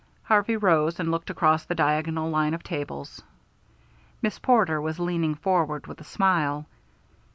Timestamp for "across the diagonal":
1.29-2.27